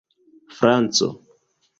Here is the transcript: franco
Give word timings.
franco 0.59 1.07